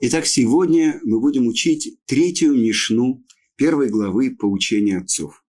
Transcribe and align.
Итак, 0.00 0.26
сегодня 0.26 1.00
мы 1.02 1.20
будем 1.20 1.46
учить 1.46 1.98
третью 2.06 2.54
Мишну 2.54 3.24
первой 3.56 3.88
главы 3.88 4.30
поучения 4.34 4.98
отцов. 4.98 5.44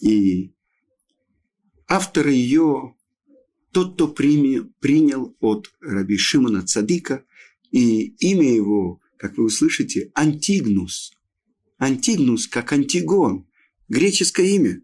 И 0.00 0.52
автор 1.86 2.28
ее 2.28 2.94
тот, 3.70 3.94
кто 3.94 4.08
принял 4.08 5.36
от 5.40 5.72
Раби 5.80 6.16
Шимона 6.16 6.66
Цадика, 6.66 7.24
и 7.70 8.06
имя 8.18 8.52
его, 8.52 9.00
как 9.16 9.36
вы 9.36 9.44
услышите, 9.44 10.10
Антигнус. 10.14 11.12
Антигнус, 11.78 12.48
как 12.48 12.72
Антигон, 12.72 13.46
греческое 13.88 14.46
имя. 14.46 14.82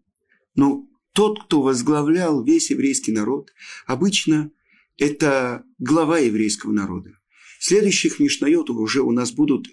Но 0.55 0.87
тот, 1.13 1.45
кто 1.45 1.63
возглавлял 1.63 2.45
весь 2.45 2.71
еврейский 2.71 3.13
народ, 3.13 3.53
обычно 3.87 4.53
это 4.97 5.65
глава 5.79 6.19
еврейского 6.19 6.73
народа. 6.73 7.19
Следующих 7.59 8.21
Мишнайотов 8.21 8.77
уже 8.77 9.03
у 9.03 9.13
нас 9.13 9.33
будут 9.33 9.69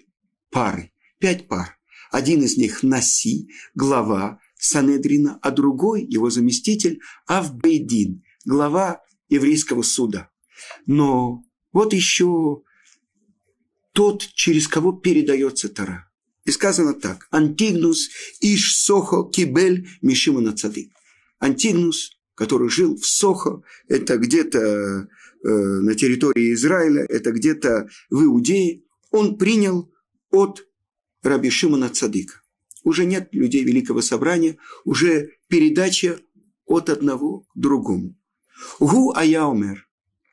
пары, 0.50 0.92
пять 1.18 1.48
пар. 1.48 1.78
Один 2.10 2.42
из 2.42 2.56
них 2.56 2.82
Наси, 2.82 3.48
глава 3.74 4.38
Санедрина, 4.56 5.38
а 5.42 5.50
другой, 5.50 6.04
его 6.04 6.30
заместитель, 6.30 7.00
Авбейдин, 7.26 8.22
глава 8.44 9.02
еврейского 9.28 9.82
суда. 9.82 10.30
Но 10.86 11.44
вот 11.72 11.92
еще 11.92 12.62
тот, 13.92 14.22
через 14.34 14.68
кого 14.68 14.92
передается 14.92 15.68
Тара. 15.68 16.10
И 16.44 16.50
сказано 16.50 16.94
так. 16.94 17.26
Антигнус 17.30 18.10
иш 18.40 18.76
сохо 18.76 19.30
кибель 19.30 19.88
мишимана 20.02 20.54
цадык. 20.54 20.90
Антигнус, 21.40 22.10
который 22.34 22.68
жил 22.68 22.96
в 22.96 23.06
Сохо, 23.06 23.62
это 23.88 24.18
где-то 24.18 25.08
на 25.44 25.94
территории 25.94 26.54
Израиля, 26.54 27.04
это 27.08 27.30
где-то 27.30 27.88
в 28.10 28.24
Иудее, 28.24 28.82
он 29.10 29.36
принял 29.36 29.92
от 30.30 30.66
Раби 31.22 31.50
Шимона 31.50 31.90
Цадыка. 31.90 32.40
Уже 32.82 33.04
нет 33.04 33.28
людей 33.32 33.62
Великого 33.62 34.00
Собрания, 34.00 34.58
уже 34.84 35.30
передача 35.48 36.18
от 36.66 36.90
одного 36.90 37.40
к 37.40 37.46
другому. 37.54 38.16
Гу 38.80 39.12
аяумер. 39.14 39.88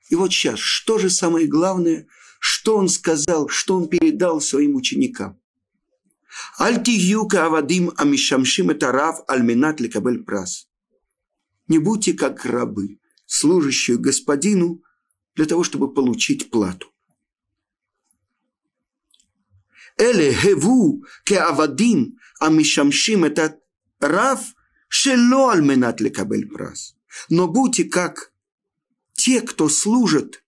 И 0.09 0.15
вот 0.15 0.31
сейчас, 0.31 0.59
что 0.59 0.97
же 0.97 1.09
самое 1.09 1.47
главное, 1.47 2.07
что 2.39 2.77
он 2.77 2.89
сказал, 2.89 3.47
что 3.49 3.77
он 3.77 3.87
передал 3.87 4.41
своим 4.41 4.75
ученикам? 4.75 5.39
Альтигюка 6.57 7.45
авадим 7.45 7.91
амишамшим 7.97 8.69
это 8.69 8.91
рав 8.91 9.23
альминат 9.27 9.79
лекабель 9.79 10.23
прас. 10.23 10.67
Не 11.67 11.79
будьте 11.79 12.13
как 12.13 12.45
рабы, 12.45 12.99
служащие 13.25 13.97
господину 13.97 14.81
для 15.35 15.45
того, 15.45 15.63
чтобы 15.63 15.93
получить 15.93 16.49
плату. 16.49 16.91
Эле 19.97 20.33
хеву 20.33 21.03
ке 21.25 21.37
авадим 21.39 22.17
амишамшим 22.39 23.25
это 23.25 23.59
рав 23.99 24.41
шело 24.87 25.51
альминат 25.51 26.01
лекабель 26.01 26.47
прас. 26.47 26.95
Но 27.29 27.47
будьте 27.47 27.83
как 27.83 28.33
те, 29.13 29.41
кто 29.41 29.69
служат 29.69 30.43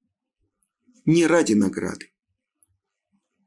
не 1.06 1.28
ради 1.28 1.54
награды. 1.54 2.12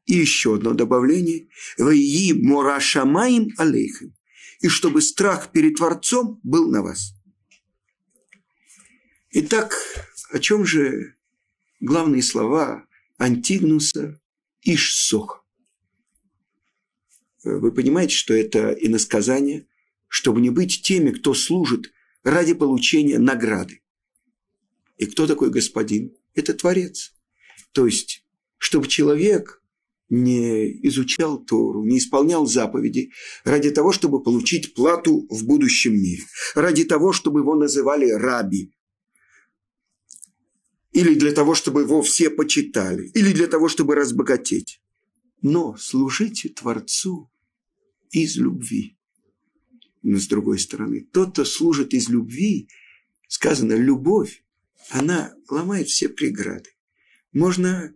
И 0.05 0.15
еще 0.15 0.55
одно 0.55 0.73
добавление. 0.75 1.49
Ваи 1.79 2.33
мурашамаим 2.33 3.49
алейхим. 3.59 4.15
И 4.61 4.69
чтобы 4.69 5.03
страх 5.03 5.51
перед 5.51 5.77
Творцом 5.77 6.41
был 6.45 6.71
на 6.71 6.83
вас. 6.83 7.15
Итак, 9.31 9.77
о 10.31 10.39
чем 10.39 10.65
же 10.65 11.16
главные 11.81 12.23
слова 12.23 12.87
Антигнуса 13.19 14.21
и 14.63 14.77
Шсоха? 14.77 15.41
Вы 17.45 17.73
понимаете, 17.73 18.15
что 18.15 18.35
это 18.35 18.73
иносказание, 18.73 19.67
чтобы 20.09 20.41
не 20.41 20.51
быть 20.51 20.83
теми, 20.83 21.11
кто 21.11 21.33
служит 21.35 21.93
ради 22.25 22.55
получения 22.55 23.19
награды. 23.19 23.83
И 24.97 25.07
кто 25.07 25.27
такой 25.27 25.51
господин? 25.51 26.17
Это 26.35 26.55
Творец. 26.55 27.15
То 27.73 27.87
есть, 27.87 28.25
чтобы 28.59 28.89
человек 28.89 29.63
не 30.09 30.71
изучал 30.89 31.45
Тору, 31.45 31.85
не 31.85 31.99
исполнял 31.99 32.47
заповеди 32.47 33.13
ради 33.45 33.71
того, 33.71 33.93
чтобы 33.93 34.23
получить 34.23 34.75
плату 34.75 35.27
в 35.31 35.45
будущем 35.45 35.95
мире, 35.95 36.23
ради 36.55 36.85
того, 36.85 37.13
чтобы 37.13 37.41
его 37.41 37.55
называли 37.55 38.11
раби, 38.11 38.73
или 40.97 41.13
для 41.15 41.33
того, 41.33 41.55
чтобы 41.55 41.83
его 41.83 42.01
все 42.01 42.31
почитали, 42.31 43.09
или 43.09 43.31
для 43.33 43.49
того, 43.49 43.69
чтобы 43.69 43.95
разбогатеть. 43.95 44.81
Но 45.43 45.77
служите 45.77 46.49
Творцу 46.49 47.31
из 48.11 48.37
любви. 48.37 48.97
Но 50.03 50.19
с 50.19 50.27
другой 50.27 50.59
стороны, 50.59 51.07
тот, 51.13 51.33
кто 51.33 51.45
служит 51.45 51.93
из 51.93 52.09
любви, 52.09 52.71
сказано, 53.29 53.75
любовь, 53.75 54.43
она 54.89 55.35
ломает 55.51 55.89
все 55.89 56.09
преграды. 56.09 56.71
Можно 57.35 57.95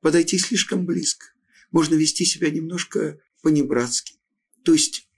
подойти 0.00 0.36
слишком 0.36 0.86
близко, 0.86 1.26
можно 1.70 1.94
вести 1.94 2.24
себя 2.24 2.50
немножко 2.50 3.20
по-небратски. 3.42 4.16
То 4.64 4.72
есть 4.72 5.08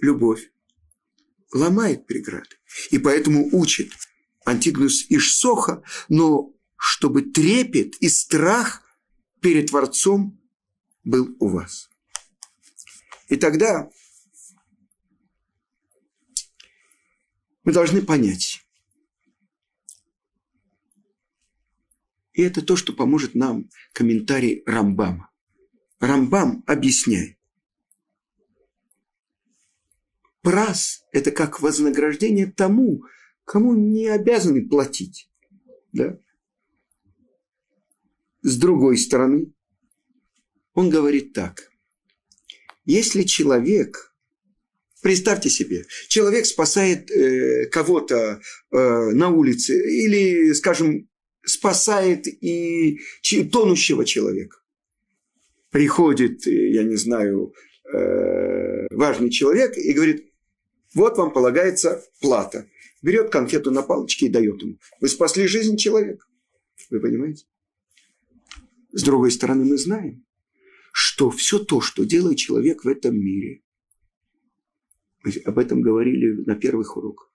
любовь 0.00 0.50
ломает 1.52 2.06
преграды. 2.06 2.56
И 2.90 2.96
поэтому 2.96 3.50
учит 3.52 3.92
Антигнус 4.46 5.04
Ишсоха, 5.10 5.82
но 6.08 6.54
чтобы 6.84 7.22
трепет 7.22 7.94
и 8.02 8.08
страх 8.08 8.82
перед 9.40 9.68
Творцом 9.68 10.42
был 11.04 11.36
у 11.38 11.46
вас. 11.46 11.88
И 13.28 13.36
тогда 13.36 13.88
мы 17.62 17.72
должны 17.72 18.02
понять. 18.02 18.66
И 22.32 22.42
это 22.42 22.62
то, 22.62 22.74
что 22.74 22.92
поможет 22.92 23.36
нам 23.36 23.70
комментарий 23.92 24.64
Рамбама. 24.66 25.30
Рамбам 26.00 26.64
объясняет. 26.66 27.38
Прас– 30.40 31.04
это 31.12 31.30
как 31.30 31.60
вознаграждение 31.60 32.50
тому, 32.50 33.04
кому 33.44 33.72
не 33.72 34.08
обязаны 34.08 34.68
платить. 34.68 35.30
Да? 35.92 36.18
С 38.42 38.56
другой 38.58 38.98
стороны, 38.98 39.52
он 40.74 40.90
говорит 40.90 41.32
так. 41.32 41.70
Если 42.84 43.22
человек 43.22 44.12
Представьте 45.02 45.50
себе, 45.50 45.84
человек 46.06 46.46
спасает 46.46 47.10
э, 47.10 47.66
кого-то 47.66 48.40
э, 48.70 48.76
на 49.10 49.30
улице 49.30 49.74
или, 49.74 50.52
скажем, 50.52 51.08
спасает 51.44 52.28
и 52.28 53.00
тонущего 53.50 54.04
человека. 54.04 54.58
Приходит, 55.70 56.46
э, 56.46 56.70
я 56.70 56.84
не 56.84 56.94
знаю, 56.94 57.52
э, 57.92 58.86
важный 58.90 59.30
человек 59.30 59.76
и 59.76 59.92
говорит, 59.92 60.32
вот 60.94 61.18
вам 61.18 61.32
полагается 61.32 62.00
плата. 62.20 62.68
Берет 63.02 63.30
конфету 63.30 63.72
на 63.72 63.82
палочке 63.82 64.26
и 64.26 64.28
дает 64.28 64.62
ему. 64.62 64.78
Вы 65.00 65.08
спасли 65.08 65.48
жизнь 65.48 65.76
человека. 65.76 66.24
Вы 66.90 67.00
понимаете? 67.00 67.44
С 68.92 69.02
другой 69.02 69.30
стороны, 69.30 69.64
мы 69.64 69.78
знаем, 69.78 70.24
что 70.92 71.30
все 71.30 71.58
то, 71.58 71.80
что 71.80 72.04
делает 72.04 72.38
человек 72.38 72.84
в 72.84 72.88
этом 72.88 73.18
мире, 73.18 73.62
мы 75.24 75.32
об 75.44 75.58
этом 75.58 75.80
говорили 75.80 76.44
на 76.44 76.54
первых 76.54 76.96
уроках. 76.96 77.32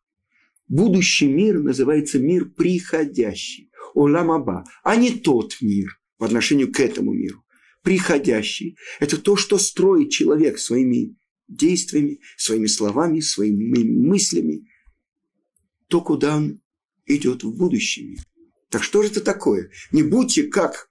Будущий 0.68 1.28
мир 1.28 1.60
называется 1.60 2.20
мир 2.20 2.46
приходящий, 2.50 3.72
Оламаба, 3.96 4.66
а 4.84 4.96
не 4.96 5.12
тот 5.12 5.58
мир 5.62 6.00
по 6.18 6.26
отношению 6.26 6.72
к 6.72 6.80
этому 6.80 7.14
миру. 7.14 7.44
Приходящий– 7.82 8.78
это 9.00 9.18
то, 9.18 9.36
что 9.38 9.58
строит 9.58 10.12
человек 10.12 10.60
своими 10.60 11.16
действиями, 11.48 12.20
своими 12.36 12.68
словами, 12.68 13.22
своими 13.22 13.84
мыслями, 13.84 14.68
то, 15.88 16.02
куда 16.02 16.36
он 16.36 16.62
идет 17.06 17.44
в 17.44 17.56
будущий 17.56 18.10
мир. 18.10 18.20
Так 18.70 18.84
что 18.84 19.02
же 19.02 19.10
это 19.10 19.22
такое? 19.22 19.72
Не 19.94 20.04
будьте 20.04 20.44
как 20.44 20.87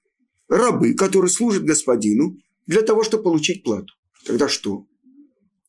рабы, 0.48 0.94
которые 0.94 1.30
служат 1.30 1.64
господину 1.64 2.38
для 2.66 2.82
того, 2.82 3.02
чтобы 3.04 3.24
получить 3.24 3.62
плату. 3.62 3.94
Тогда 4.24 4.48
что? 4.48 4.86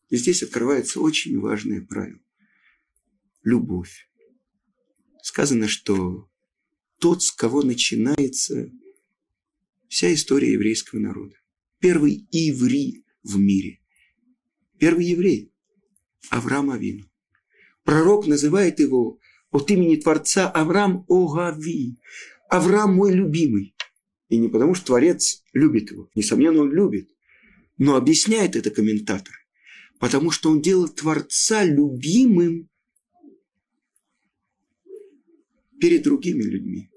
И 0.10 0.18
здесь 0.18 0.44
открывается 0.44 1.00
очень 1.00 1.40
важное 1.40 1.82
правило. 1.82 2.20
Любовь. 3.44 4.10
Сказано, 5.22 5.68
что 5.68 6.30
тот, 7.00 7.22
с 7.24 7.32
кого 7.32 7.62
начинается 7.62 8.72
вся 9.88 10.14
история 10.14 10.54
еврейского 10.54 11.00
народа. 11.00 11.36
Первый 11.80 12.28
иври 12.32 13.06
в 13.24 13.38
мире. 13.38 13.80
Первый 14.80 15.06
еврей. 15.06 15.52
Авраам 16.30 16.72
Авину. 16.72 17.10
Пророк 17.84 18.28
называет 18.28 18.80
его 18.80 19.20
от 19.52 19.70
имени 19.72 19.96
Творца 19.96 20.50
Авраам 20.50 21.06
Огави. 21.08 21.98
Авраам 22.50 22.96
мой 22.96 23.14
любимый. 23.14 23.76
И 24.30 24.38
не 24.38 24.50
потому, 24.50 24.74
что 24.74 24.88
Творец 24.88 25.44
любит 25.54 25.92
его. 25.92 26.10
Несомненно, 26.16 26.62
он 26.62 26.72
любит. 26.72 27.10
Но 27.78 27.96
объясняет 27.96 28.56
это 28.56 28.72
комментатор. 28.72 29.34
Потому 30.00 30.32
что 30.32 30.50
он 30.50 30.62
делает 30.62 30.96
Творца 30.96 31.64
любимым 31.64 32.70
перед 35.80 36.04
другими 36.04 36.44
людьми. 36.44 36.90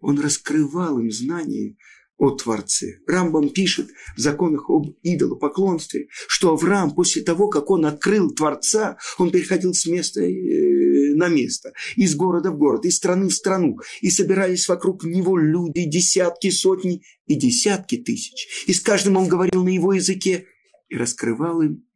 Он 0.00 0.18
раскрывал 0.18 0.98
им 0.98 1.10
знания 1.10 1.76
о 2.20 2.30
Творце. 2.32 2.98
Рамбам 3.06 3.48
пишет 3.48 3.88
в 4.14 4.20
законах 4.20 4.68
об 4.68 4.94
идолопоклонстве, 5.02 6.08
что 6.28 6.52
Авраам 6.52 6.94
после 6.94 7.22
того, 7.22 7.48
как 7.48 7.70
он 7.70 7.86
открыл 7.86 8.30
Творца, 8.30 8.98
он 9.16 9.30
переходил 9.30 9.72
с 9.72 9.86
места 9.86 10.20
э, 10.20 11.14
на 11.14 11.28
место, 11.28 11.72
из 11.96 12.14
города 12.14 12.50
в 12.50 12.58
город, 12.58 12.84
из 12.84 12.98
страны 12.98 13.28
в 13.28 13.34
страну, 13.34 13.78
и 14.02 14.10
собирались 14.10 14.68
вокруг 14.68 15.02
него 15.04 15.38
люди, 15.38 15.84
десятки, 15.84 16.50
сотни 16.50 17.02
и 17.26 17.36
десятки 17.36 17.96
тысяч. 17.96 18.66
И 18.66 18.74
с 18.74 18.80
каждым 18.80 19.16
он 19.16 19.26
говорил 19.26 19.64
на 19.64 19.70
его 19.70 19.94
языке 19.94 20.44
и 20.90 20.96
раскрывал 20.96 21.62
им 21.62 21.86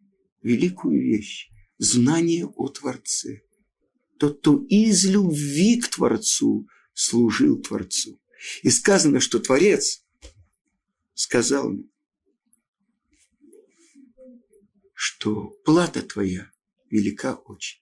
великую 0.43 1.03
вещь– 1.03 1.51
знание 1.79 2.47
о 2.47 2.69
Творце. 2.69 3.43
Тот, 4.19 4.39
кто 4.41 4.65
из 4.71 5.05
любви 5.05 5.83
к 5.83 5.89
Творцу 5.89 6.67
служил 6.95 7.61
Творцу. 7.61 8.19
И 8.63 8.71
сказано, 8.71 9.21
что 9.21 9.39
Творец– 9.39 10.01
сказал 11.15 11.71
мне, 11.71 11.85
что 14.93 15.51
плата 15.65 16.03
твоя 16.03 16.51
велика 16.91 17.35
очень. 17.35 17.81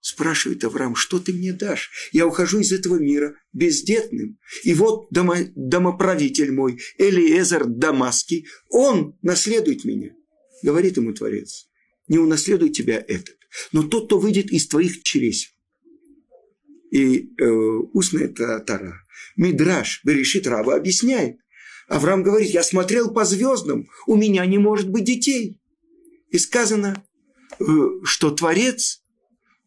Спрашивает 0.00 0.62
Авраам, 0.62 0.94
что 0.94 1.18
ты 1.18 1.32
мне 1.32 1.52
дашь? 1.52 1.90
Я 2.12 2.28
ухожу 2.28 2.60
из 2.60 2.70
этого 2.70 2.96
мира 2.96 3.34
бездетным. 3.52 4.38
И 4.62 4.72
вот 4.72 5.08
домо, 5.10 5.36
домоправитель 5.56 6.52
мой, 6.52 6.78
Элиезер 6.96 7.64
Дамаский, 7.64 8.46
он 8.70 9.18
наследует 9.20 9.84
меня. 9.84 10.14
Говорит 10.62 10.96
ему 10.96 11.12
Творец, 11.12 11.68
не 12.06 12.18
унаследуй 12.18 12.70
тебя 12.70 13.04
этот, 13.06 13.36
но 13.72 13.82
тот, 13.82 14.06
кто 14.06 14.20
выйдет 14.20 14.52
из 14.52 14.68
твоих 14.68 15.02
чресел. 15.02 15.50
И 16.92 17.32
э, 17.36 17.44
устная 17.92 18.28
тара, 18.28 19.04
Мидраш, 19.36 20.02
Берешит 20.04 20.46
Рава 20.46 20.76
объясняет, 20.76 21.38
Авраам 21.88 22.22
говорит, 22.22 22.50
я 22.50 22.62
смотрел 22.62 23.12
по 23.12 23.24
звездам, 23.24 23.88
у 24.06 24.16
меня 24.16 24.44
не 24.46 24.58
может 24.58 24.88
быть 24.90 25.04
детей. 25.04 25.60
И 26.30 26.38
сказано, 26.38 27.04
э, 27.58 27.64
что 28.02 28.30
Творец 28.30 29.02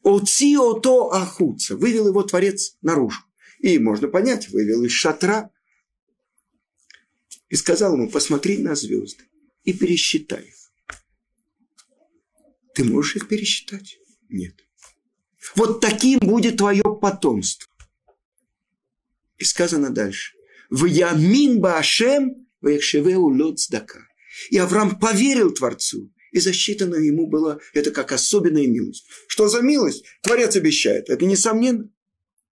Оциото 0.04 1.12
Ахуца, 1.12 1.76
вывел 1.76 2.08
его 2.08 2.24
Творец 2.24 2.78
наружу. 2.82 3.22
И 3.60 3.78
можно 3.80 4.08
понять, 4.08 4.50
вывел 4.50 4.84
из 4.84 4.92
шатра. 4.92 5.52
И 7.50 7.56
сказал 7.56 7.94
ему, 7.94 8.10
посмотри 8.10 8.58
на 8.58 8.76
звезды 8.76 9.24
и 9.64 9.74
пересчитай 9.74 10.46
их. 10.46 10.56
Ты 12.76 12.84
можешь 12.84 13.18
их 13.18 13.28
пересчитать? 13.28 13.98
Нет. 14.30 14.56
Вот 15.56 15.82
таким 15.82 16.20
будет 16.20 16.58
твое 16.58 16.84
потомство. 16.84 17.68
И 19.38 19.44
сказано 19.44 19.90
дальше. 19.90 20.39
В 20.70 20.86
Ямин 20.86 21.60
Баашем 21.60 22.48
Вехшевеу 22.62 23.26
Лоцдака. 23.26 24.08
И 24.52 24.58
Авраам 24.58 25.00
поверил 25.00 25.52
Творцу, 25.52 26.14
и 26.32 26.40
засчитано 26.40 26.96
ему 26.96 27.28
было 27.28 27.60
это 27.74 27.92
как 27.92 28.12
особенная 28.12 28.68
милость. 28.68 29.08
Что 29.28 29.48
за 29.48 29.62
милость? 29.62 30.06
Творец 30.22 30.56
обещает. 30.56 31.10
Это 31.10 31.26
несомненно. 31.26 31.90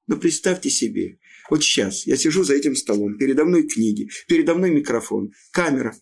Но 0.08 0.18
представьте 0.18 0.69
себе, 0.69 1.19
вот 1.50 1.64
сейчас 1.64 2.08
я 2.08 2.18
сижу 2.18 2.44
за 2.44 2.56
этим 2.56 2.75
столом, 2.75 3.18
передо 3.18 3.46
мной 3.46 3.68
книги, 3.68 4.10
передо 4.28 4.56
мной 4.56 4.72
микрофон, 4.72 5.31
камера. 5.52 5.96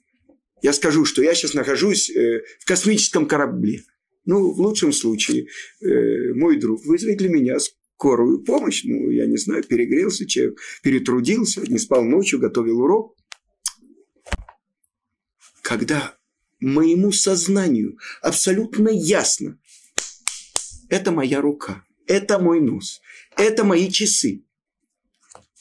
Я 0.62 0.73
скажу, 0.73 1.06
что 1.06 1.21
я 1.21 1.33
сейчас 1.33 1.53
нахожусь 1.53 2.09
э, 2.09 2.44
в 2.59 2.65
космическом 2.65 3.27
корабле. 3.27 3.83
Ну, 4.25 4.53
в 4.53 4.59
лучшем 4.59 4.94
случае, 4.94 5.47
э, 5.81 6.33
мой 6.33 6.57
друг 6.57 6.85
вызовет 6.85 7.17
для 7.17 7.29
меня 7.29 7.57
скорую 7.95 8.44
помощь. 8.44 8.83
Ну, 8.83 9.09
я 9.09 9.25
не 9.25 9.38
знаю, 9.38 9.63
перегрелся 9.63 10.27
человек, 10.27 10.59
перетрудился, 10.83 11.62
не 11.62 11.77
спал 11.77 12.03
ночью, 12.03 12.39
готовил 12.39 12.81
урок. 12.81 13.15
Когда 15.62 16.18
моему 16.59 17.12
сознанию 17.12 17.97
абсолютно 18.21 18.89
ясно, 18.89 19.59
это 20.89 21.12
моя 21.12 21.42
рука, 21.42 21.83
это 22.06 22.38
мой 22.38 22.59
нос, 22.59 23.01
это 23.38 23.63
мои 23.63 23.89
часы. 23.89 24.44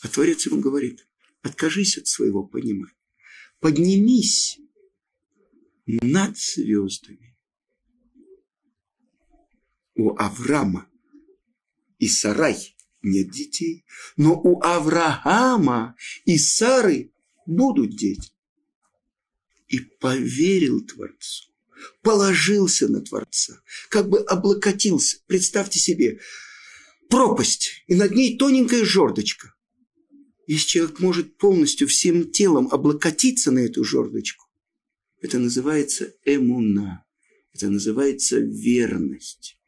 А 0.02 0.08
Творец 0.08 0.44
ему 0.46 0.60
говорит, 0.60 1.06
откажись 1.42 1.96
от 1.96 2.06
своего 2.06 2.44
понимания, 2.44 2.92
поднимись 3.60 4.58
над 5.86 6.36
звездами. 6.36 7.34
У 9.94 10.14
Авраама 10.16 10.88
и 12.04 12.08
Сарай. 12.08 12.76
Нет 13.02 13.30
детей, 13.30 13.84
но 14.16 14.38
у 14.38 14.62
Авраама 14.62 15.96
и 16.26 16.36
Сары 16.36 17.12
будут 17.46 17.96
дети. 17.96 18.30
И 19.68 19.80
поверил 19.80 20.82
Творцу, 20.82 21.50
положился 22.02 22.88
на 22.88 23.00
Творца, 23.00 23.62
как 23.88 24.10
бы 24.10 24.18
облокотился. 24.20 25.18
Представьте 25.26 25.78
себе, 25.78 26.20
пропасть, 27.08 27.84
и 27.86 27.94
над 27.94 28.12
ней 28.12 28.36
тоненькая 28.36 28.84
жердочка. 28.84 29.54
Если 30.46 30.68
человек 30.68 31.00
может 31.00 31.38
полностью 31.38 31.88
всем 31.88 32.30
телом 32.30 32.68
облокотиться 32.70 33.50
на 33.50 33.60
эту 33.60 33.82
жердочку, 33.82 34.44
это 35.22 35.38
называется 35.38 36.12
эмуна, 36.26 37.06
это 37.54 37.70
называется 37.70 38.38
верность 38.38 39.58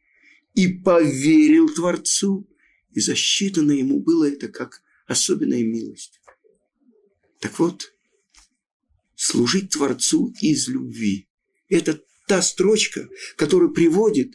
и 0.56 0.69
поверил 0.69 1.69
Творцу, 1.69 2.49
и 2.93 3.00
засчитано 3.00 3.73
ему 3.73 4.00
было 4.00 4.29
это 4.29 4.49
как 4.49 4.82
особенная 5.06 5.62
милость. 5.62 6.20
Так 7.41 7.58
вот, 7.58 7.93
служить 9.14 9.70
Творцу 9.70 10.35
из 10.41 10.67
любви. 10.69 11.29
Это 11.69 12.03
та 12.26 12.43
строчка, 12.43 13.08
которая 13.37 13.69
приводит 13.69 14.35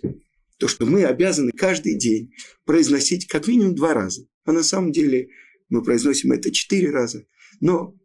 то, 0.58 0.68
что 0.68 0.86
мы 0.86 1.06
обязаны 1.06 1.52
каждый 1.52 1.98
день 1.98 2.34
произносить 2.66 3.28
как 3.28 3.48
минимум 3.48 3.76
два 3.76 3.94
раза. 3.94 4.28
А 4.46 4.52
на 4.52 4.64
самом 4.64 4.92
деле 4.92 5.30
мы 5.70 5.84
произносим 5.84 6.32
это 6.32 6.52
четыре 6.52 6.92
раза. 6.92 7.26
Но 7.62 7.96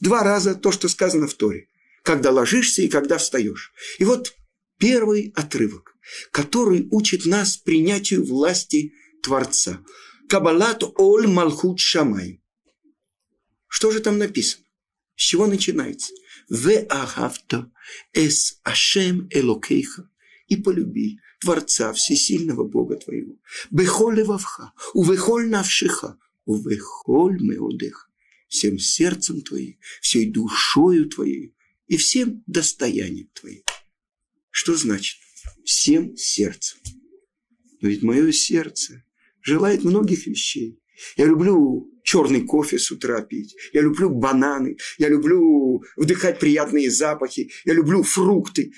два 0.00 0.24
раза 0.24 0.56
то, 0.56 0.72
что 0.72 0.88
сказано 0.88 1.28
в 1.28 1.34
Торе. 1.34 1.68
Когда 2.02 2.32
ложишься 2.32 2.82
и 2.82 2.88
когда 2.88 3.18
встаешь. 3.18 3.72
И 4.00 4.04
вот 4.04 4.34
первый 4.82 5.32
отрывок 5.36 5.92
который 6.30 6.88
учит 6.90 7.26
нас 7.26 7.56
принятию 7.56 8.24
власти 8.24 8.92
Творца. 9.22 9.84
Кабалат 10.28 10.82
оль 10.96 11.26
малхут 11.26 11.78
шамай. 11.78 12.42
Что 13.68 13.90
же 13.90 14.00
там 14.00 14.18
написано? 14.18 14.64
С 15.14 15.22
чего 15.22 15.46
начинается? 15.46 16.12
В 16.48 16.68
ахавто 16.88 17.70
эс 18.12 18.60
ашем 18.62 19.28
элокейха. 19.30 20.08
И 20.48 20.56
полюби 20.56 21.18
Творца 21.40 21.92
Всесильного 21.92 22.64
Бога 22.64 22.96
твоего. 22.96 23.36
Бехоль 23.70 24.16
левавха, 24.16 24.72
увехоль 24.92 25.48
навшиха, 25.48 26.18
увехоль 26.44 27.40
меодеха. 27.40 28.08
Всем 28.48 28.78
сердцем 28.78 29.40
твоим, 29.40 29.78
всей 30.02 30.30
душою 30.30 31.08
твоей 31.08 31.54
и 31.86 31.96
всем 31.96 32.42
достоянием 32.46 33.30
твоим. 33.32 33.62
Что 34.52 34.76
значит? 34.76 35.16
всем 35.64 36.16
сердцем. 36.16 36.78
Но 37.80 37.88
ведь 37.88 38.02
мое 38.02 38.32
сердце 38.32 39.04
желает 39.40 39.84
многих 39.84 40.26
вещей. 40.26 40.80
Я 41.16 41.26
люблю 41.26 41.90
черный 42.04 42.42
кофе 42.42 42.78
с 42.78 42.90
утра 42.90 43.22
пить. 43.22 43.56
Я 43.72 43.82
люблю 43.82 44.10
бананы. 44.10 44.76
Я 44.98 45.08
люблю 45.08 45.82
вдыхать 45.96 46.38
приятные 46.38 46.90
запахи. 46.90 47.50
Я 47.64 47.74
люблю 47.74 48.02
фрукты. 48.02 48.72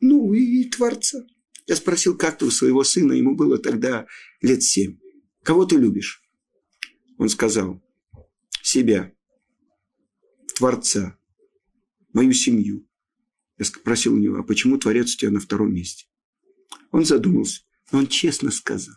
Ну 0.00 0.34
и 0.34 0.68
Творца. 0.68 1.24
Я 1.66 1.76
спросил, 1.76 2.16
как 2.16 2.38
ты 2.38 2.46
у 2.46 2.50
своего 2.50 2.82
сына, 2.84 3.12
ему 3.12 3.34
было 3.34 3.58
тогда 3.58 4.06
лет 4.42 4.62
семь. 4.62 4.98
Кого 5.42 5.64
ты 5.64 5.76
любишь? 5.76 6.22
Он 7.16 7.28
сказал, 7.28 7.80
себя, 8.62 9.12
Творца, 10.56 11.18
мою 12.12 12.32
семью. 12.32 12.89
Я 13.60 13.66
спросил 13.66 14.14
у 14.14 14.18
него, 14.18 14.38
а 14.38 14.42
почему 14.42 14.78
Творец 14.78 15.12
у 15.14 15.18
тебя 15.18 15.30
на 15.30 15.38
втором 15.38 15.74
месте? 15.74 16.06
Он 16.92 17.04
задумался, 17.04 17.60
но 17.92 17.98
он 17.98 18.06
честно 18.06 18.50
сказал. 18.50 18.96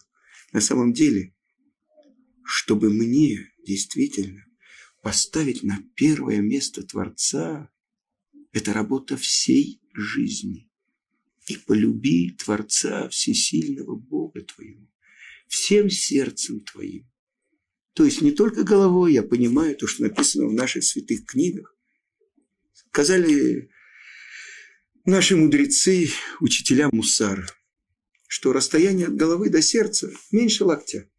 На 0.54 0.62
самом 0.62 0.94
деле, 0.94 1.36
чтобы 2.46 2.90
мне 2.90 3.52
действительно 3.68 4.46
поставить 5.02 5.64
на 5.64 5.84
первое 5.96 6.40
место 6.40 6.82
Творца, 6.82 7.70
это 8.54 8.72
работа 8.72 9.18
всей 9.18 9.82
жизни. 9.94 10.72
И 11.48 11.58
полюби 11.58 12.32
Творца 12.32 13.10
Всесильного 13.10 13.98
Бога 13.98 14.44
твоего 14.44 14.88
всем 15.50 15.90
сердцем 15.90 16.62
твоим, 16.62 17.06
То 17.96 18.06
есть 18.06 18.22
не 18.22 18.32
только 18.32 18.64
головой 18.64 19.12
я 19.14 19.24
понимаю 19.24 19.76
то, 19.76 19.88
что 19.88 20.04
написано 20.04 20.48
в 20.48 20.54
наших 20.54 20.86
святых 20.86 21.26
книгах. 21.26 21.78
Сказали 22.72 23.70
наши 25.06 25.36
мудрецы, 25.36 26.10
учителя 26.40 26.90
Мусара, 26.92 27.48
что 28.28 28.54
расстояние 28.54 29.08
от 29.08 29.16
головы 29.16 29.50
до 29.50 29.62
сердца 29.62 30.12
меньше 30.32 30.64
локтя. 30.64 31.10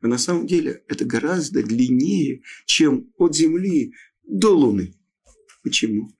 А 0.00 0.06
на 0.06 0.18
самом 0.18 0.46
деле 0.46 0.82
это 0.88 1.04
гораздо 1.04 1.62
длиннее, 1.62 2.42
чем 2.66 3.12
от 3.16 3.34
Земли 3.34 3.94
до 4.22 4.56
Луны. 4.56 4.94
Почему? 5.62 6.12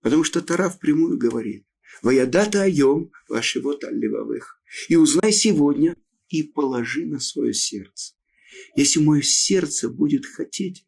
Потому 0.00 0.24
что 0.24 0.40
Тара 0.40 0.68
впрямую 0.68 1.18
говорит, 1.18 1.64
«Ваядата 2.02 2.62
айом 2.62 3.12
вашего 3.28 3.76
талливавых» 3.76 4.60
и 4.88 4.96
узнай 4.96 5.32
сегодня 5.32 5.96
и 6.28 6.42
положи 6.42 7.06
на 7.06 7.20
свое 7.20 7.54
сердце. 7.54 8.14
Если 8.76 9.00
мое 9.00 9.22
сердце 9.22 9.88
будет 9.88 10.26
хотеть 10.26 10.84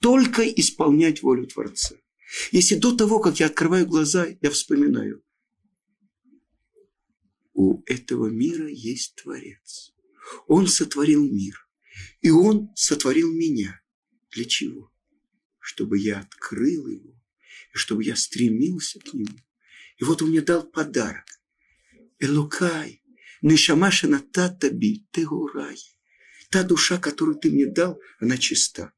только 0.00 0.42
исполнять 0.42 1.22
волю 1.22 1.46
Творца, 1.46 1.96
если 2.52 2.74
до 2.74 2.96
того, 2.96 3.20
как 3.20 3.40
я 3.40 3.46
открываю 3.46 3.86
глаза, 3.86 4.26
я 4.40 4.50
вспоминаю, 4.50 5.22
у 7.54 7.82
этого 7.86 8.26
мира 8.28 8.68
есть 8.68 9.16
Творец. 9.16 9.92
Он 10.46 10.66
сотворил 10.66 11.24
мир. 11.24 11.68
И 12.20 12.30
Он 12.30 12.70
сотворил 12.74 13.32
меня. 13.32 13.80
Для 14.30 14.44
чего? 14.44 14.92
Чтобы 15.58 15.98
я 15.98 16.20
открыл 16.20 16.86
его, 16.86 17.20
и 17.74 17.76
чтобы 17.76 18.04
я 18.04 18.16
стремился 18.16 19.00
к 19.00 19.12
нему. 19.12 19.38
И 19.96 20.04
вот 20.04 20.22
Он 20.22 20.30
мне 20.30 20.40
дал 20.40 20.62
подарок. 20.62 21.26
Элукай, 22.18 23.02
нишамаша 23.42 24.08
натата 24.08 24.70
би, 24.70 25.06
тегурай. 25.10 25.78
Та 26.50 26.62
душа, 26.62 26.98
которую 26.98 27.38
ты 27.38 27.50
мне 27.50 27.66
дал, 27.66 28.00
она 28.20 28.38
чиста. 28.38 28.92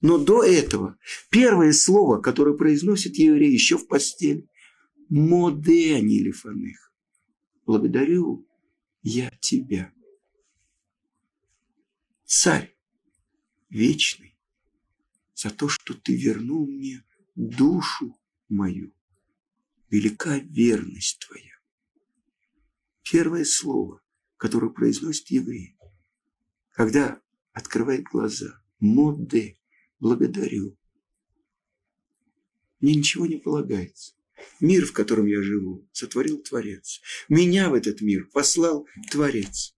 Но 0.00 0.18
до 0.18 0.42
этого 0.44 0.98
первое 1.30 1.72
слово, 1.72 2.20
которое 2.20 2.56
произносит 2.56 3.16
еврей 3.16 3.52
еще 3.52 3.78
в 3.78 3.86
постели, 3.86 4.48
моде 5.08 5.96
анилифаных. 5.96 6.92
Благодарю 7.64 8.46
я 9.02 9.30
тебя. 9.40 9.92
Царь 12.24 12.76
вечный, 13.70 14.36
за 15.34 15.50
то, 15.50 15.68
что 15.68 15.94
ты 15.94 16.16
вернул 16.16 16.66
мне 16.66 17.04
душу 17.34 18.18
мою. 18.48 18.92
Велика 19.90 20.38
верность 20.38 21.24
твоя. 21.26 21.54
Первое 23.02 23.44
слово, 23.44 24.02
которое 24.36 24.70
произносит 24.70 25.30
еврей, 25.30 25.76
когда 26.72 27.20
открывает 27.52 28.04
глаза, 28.04 28.60
моде, 28.80 29.58
благодарю. 29.98 30.76
Мне 32.80 32.94
ничего 32.94 33.26
не 33.26 33.36
полагается. 33.36 34.14
Мир, 34.60 34.84
в 34.84 34.92
котором 34.92 35.26
я 35.26 35.42
живу, 35.42 35.88
сотворил 35.92 36.42
Творец. 36.42 37.00
Меня 37.28 37.70
в 37.70 37.74
этот 37.74 38.00
мир 38.00 38.28
послал 38.32 38.86
Творец. 39.10 39.74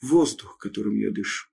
Воздух, 0.00 0.58
которым 0.58 0.96
я 0.96 1.10
дышу, 1.10 1.48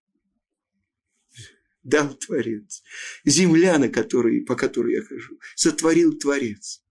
дал 1.83 2.13
Творец. 2.15 2.83
Земля, 3.23 3.77
на 3.79 3.89
которой, 3.89 4.41
по 4.41 4.55
которой 4.55 4.95
я 4.95 5.01
хожу, 5.01 5.39
сотворил 5.55 6.17
Творец. 6.17 6.83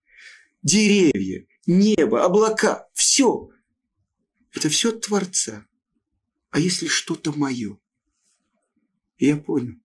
Деревья, 0.63 1.47
небо, 1.67 2.25
облака, 2.25 2.89
все. 2.95 3.51
Это 4.53 4.69
все 4.69 4.93
Творца. 4.93 5.67
А 6.51 6.59
если 6.59 6.87
что-то 6.87 7.33
мое? 7.33 7.79
И 9.25 9.29
я 9.29 9.39
понял. 9.39 9.77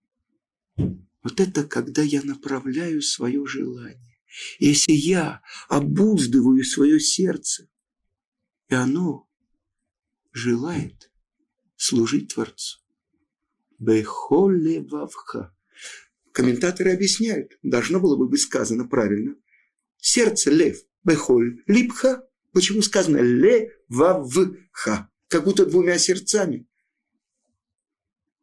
Вот 1.22 1.40
это 1.40 1.64
когда 1.64 2.02
я 2.02 2.22
направляю 2.22 3.00
свое 3.00 3.46
желание. 3.46 4.18
Если 4.58 4.92
я 4.92 5.40
обуздываю 5.70 6.62
свое 6.62 7.00
сердце, 7.00 7.66
и 8.68 8.74
оно 8.74 9.30
желает 10.32 11.10
служить 11.76 12.34
Творцу. 12.34 12.80
Бехоле 13.78 14.82
вавха. 14.82 15.56
Комментаторы 16.32 16.92
объясняют, 16.92 17.52
должно 17.62 17.98
было 17.98 18.18
бы 18.18 18.28
быть 18.28 18.42
сказано 18.42 18.86
правильно. 18.86 19.36
Сердце 19.96 20.50
лев, 20.50 20.82
бехоль, 21.02 21.62
липха. 21.66 22.28
Почему 22.52 22.82
сказано 22.82 23.16
ле 23.22 23.72
вавха? 23.88 25.10
Как 25.28 25.44
будто 25.44 25.64
двумя 25.64 25.96
сердцами 25.96 26.68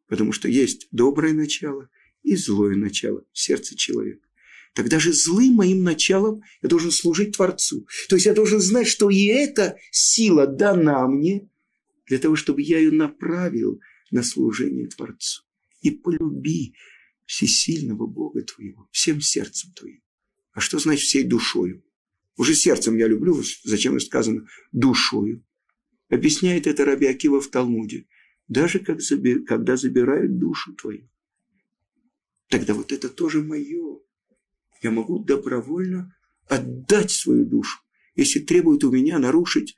потому 0.08 0.32
что 0.32 0.48
есть 0.48 0.88
доброе 0.90 1.32
начало 1.32 1.88
и 2.22 2.34
злое 2.34 2.76
начало 2.76 3.24
в 3.32 3.38
сердце 3.38 3.76
человека. 3.76 4.26
Тогда 4.74 4.98
же 4.98 5.12
злым 5.12 5.54
моим 5.54 5.82
началом 5.82 6.42
я 6.62 6.68
должен 6.68 6.90
служить 6.90 7.36
Творцу. 7.36 7.86
То 8.08 8.16
есть 8.16 8.26
я 8.26 8.34
должен 8.34 8.60
знать, 8.60 8.86
что 8.86 9.10
и 9.10 9.24
эта 9.24 9.76
сила 9.90 10.46
дана 10.46 11.06
мне 11.08 11.48
для 12.06 12.18
того, 12.18 12.36
чтобы 12.36 12.62
я 12.62 12.78
ее 12.78 12.92
направил 12.92 13.80
на 14.10 14.22
служение 14.22 14.88
Творцу. 14.88 15.42
И 15.80 15.90
полюби 15.90 16.74
всесильного 17.24 18.06
Бога 18.06 18.42
твоего, 18.42 18.88
всем 18.90 19.20
сердцем 19.20 19.72
твоим. 19.72 20.02
А 20.52 20.60
что 20.60 20.78
значит 20.78 21.04
всей 21.04 21.24
душою? 21.24 21.84
Уже 22.36 22.54
сердцем 22.54 22.96
я 22.96 23.06
люблю, 23.06 23.42
зачем 23.64 23.98
сказано 24.00 24.46
душою? 24.72 25.44
Объясняет 26.08 26.66
это 26.66 26.84
Раби 26.84 27.06
Акива 27.06 27.40
в 27.40 27.48
Талмуде 27.48 28.06
даже 28.48 28.78
как 28.78 29.00
заби, 29.00 29.44
когда 29.44 29.76
забирают 29.76 30.38
душу 30.38 30.74
твою. 30.74 31.08
Тогда 32.48 32.74
вот 32.74 32.92
это 32.92 33.08
тоже 33.08 33.42
мое. 33.42 34.00
Я 34.82 34.90
могу 34.90 35.18
добровольно 35.22 36.14
отдать 36.46 37.10
свою 37.10 37.44
душу, 37.44 37.80
если 38.14 38.40
требует 38.40 38.84
у 38.84 38.90
меня 38.90 39.18
нарушить 39.18 39.76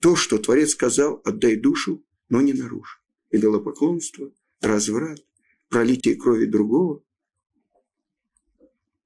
то, 0.00 0.14
что 0.14 0.38
Творец 0.38 0.70
сказал, 0.70 1.20
отдай 1.24 1.56
душу, 1.56 2.04
но 2.28 2.40
не 2.40 2.52
нарушь. 2.52 3.02
Идолопоклонство, 3.30 4.32
разврат, 4.60 5.24
пролитие 5.68 6.16
крови 6.16 6.46
другого, 6.46 7.02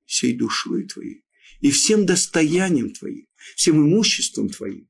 всей 0.05 0.37
душой 0.37 0.85
твоей 0.85 1.25
и 1.61 1.71
всем 1.71 2.05
достоянием 2.07 2.93
твоим, 2.93 3.27
всем 3.57 3.77
имуществом 3.77 4.49
твоим. 4.49 4.89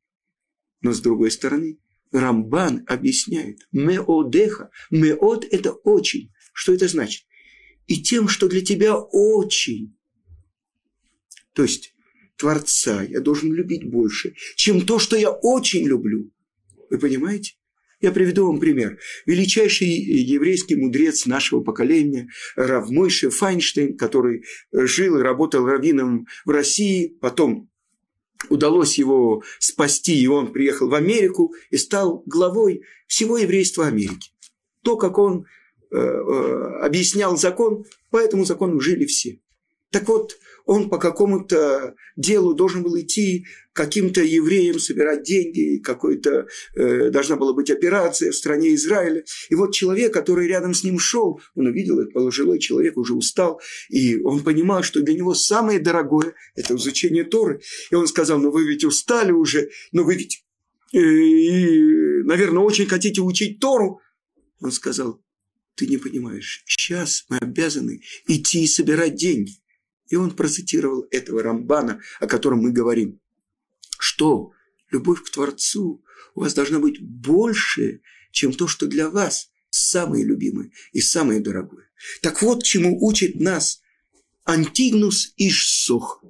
Но 0.81 0.93
с 0.93 1.01
другой 1.01 1.31
стороны, 1.31 1.79
Рамбан 2.13 2.85
объясняет, 2.87 3.67
меодеха, 3.73 4.71
меод– 4.91 5.47
это 5.51 5.73
очень. 5.73 6.31
Что 6.53 6.75
это 6.75 6.87
значит? 6.87 7.27
И 7.87 8.03
тем, 8.03 8.29
что 8.29 8.49
для 8.49 8.61
тебя 8.61 8.97
очень. 8.97 9.97
То 11.55 11.63
есть 11.63 11.95
Творца 12.37 13.03
я 13.03 13.21
должен 13.21 13.53
любить 13.53 13.85
больше, 13.85 14.35
чем 14.57 14.85
то, 14.85 14.99
что 14.99 15.17
я 15.17 15.31
очень 15.31 15.87
люблю. 15.87 16.31
Вы 16.91 16.99
понимаете? 16.99 17.55
Я 18.01 18.11
приведу 18.11 18.47
вам 18.47 18.59
пример. 18.59 18.99
Величайший 19.27 19.89
еврейский 19.89 20.75
мудрец 20.75 21.25
нашего 21.25 21.63
поколения, 21.63 22.29
Рав 22.57 22.91
Мойше 22.91 23.31
Файнштейн, 23.31 23.97
который 23.97 24.45
жил 24.73 25.19
и 25.19 25.23
работал 25.23 25.65
раввином 25.65 26.27
в 26.45 26.51
России, 26.51 27.17
потом 27.21 27.71
удалось 28.49 28.99
его 28.99 29.43
спасти, 29.59 30.21
и 30.21 30.27
он 30.27 30.53
приехал 30.53 30.89
в 30.89 30.95
Америку 30.95 31.55
и 31.71 31.77
стал 31.77 32.23
главой 32.27 32.83
всего 33.07 33.39
еврейства 33.39 33.87
Америки. 33.87 34.31
То, 34.83 34.97
как 34.97 35.19
он 35.19 35.47
э, 35.91 35.97
э, 35.97 36.79
объяснял 36.81 37.37
закон, 37.37 37.85
по 38.11 38.17
этому 38.17 38.45
закону 38.45 38.81
жили 38.81 39.05
все. 39.07 39.39
Так 39.93 40.09
вот, 40.09 40.39
он 40.65 40.89
по 40.89 40.99
какому-то 40.99 41.95
делу 42.17 42.55
должен 42.55 42.83
был 42.83 42.99
идти 42.99 43.45
каким-то 43.75 44.23
евреям 44.23 44.79
собирать 44.79 45.23
деньги, 45.23 45.79
какой-то 45.79 46.47
э, 46.75 47.11
должна 47.11 47.37
была 47.37 47.53
быть 47.53 47.71
операция 47.71 48.31
в 48.31 48.37
стране 48.37 48.75
Израиля. 48.75 49.23
И 49.51 49.55
вот 49.55 49.75
человек, 49.75 50.15
который 50.15 50.49
рядом 50.49 50.73
с 50.73 50.83
ним 50.83 50.99
шел, 50.99 51.41
он 51.55 51.67
увидел, 51.67 51.99
это 52.01 52.11
пожилой 52.11 52.59
человек, 52.59 52.97
уже 52.97 53.15
устал, 53.15 53.61
и 53.91 54.19
он 54.23 54.43
понимал, 54.43 54.83
что 54.83 55.03
для 55.03 55.15
него 55.15 55.35
самое 55.35 55.79
дорогое– 55.79 56.35
это 56.55 56.75
изучение 56.77 57.25
Торы. 57.25 57.61
И 57.91 57.95
он 57.95 58.07
сказал, 58.07 58.39
ну 58.39 58.51
вы 58.51 58.67
ведь 58.67 58.85
устали 58.85 59.33
уже, 59.33 59.71
но 59.93 60.05
вы 60.05 60.17
ведь, 60.17 60.45
э, 60.95 60.99
и, 60.99 62.23
наверное, 62.23 62.63
очень 62.63 62.87
хотите 62.87 63.21
учить 63.21 63.61
Тору. 63.61 64.01
Он 64.61 64.73
сказал, 64.73 65.21
ты 65.75 65.87
не 65.87 65.99
понимаешь, 65.99 66.63
сейчас 66.67 67.25
мы 67.29 67.39
обязаны 67.39 68.01
идти 68.27 68.65
и 68.65 68.67
собирать 68.67 69.17
деньги. 69.17 69.62
И 70.13 70.15
он 70.15 70.37
процитировал 70.37 71.07
этого 71.11 71.43
Рамбана, 71.43 72.03
о 72.21 72.27
котором 72.27 72.59
мы 72.59 72.71
говорим. 72.71 73.19
Что 73.99 74.53
любовь 74.91 75.23
к 75.23 75.31
Творцу 75.31 76.05
у 76.35 76.43
вас 76.43 76.53
должна 76.53 76.81
быть 76.81 77.01
больше, 77.01 78.03
чем 78.31 78.53
то, 78.53 78.69
что 78.69 78.87
для 78.87 79.09
вас 79.09 79.49
самое 79.71 80.23
любимое 80.23 80.71
и 80.93 81.01
самое 81.01 81.41
дорогое. 81.41 81.91
Так 82.21 82.43
вот, 82.43 82.63
чему 82.63 83.03
учит 83.03 83.41
нас 83.41 83.81
Антигнус 84.45 85.33
Ишсох. 85.39 86.23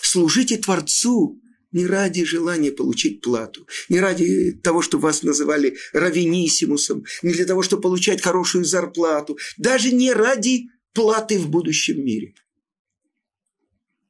Служите 0.00 0.56
Творцу 0.56 1.42
Не 1.72 1.86
ради 1.86 2.24
желания 2.24 2.70
получить 2.70 3.20
плату, 3.20 3.66
не 3.88 3.98
ради 3.98 4.52
того, 4.52 4.80
чтобы 4.80 5.02
вас 5.02 5.24
называли 5.24 5.76
равенисимусом, 5.92 7.04
не 7.22 7.32
для 7.32 7.44
того, 7.46 7.62
чтобы 7.62 7.82
получать 7.82 8.22
хорошую 8.22 8.64
зарплату, 8.64 9.36
даже 9.56 9.90
не 9.90 10.12
ради 10.12 10.68
платы 10.94 11.36
в 11.38 11.50
будущем 11.50 12.02
мире. 12.04 12.34